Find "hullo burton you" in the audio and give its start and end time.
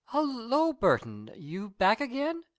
0.07-1.69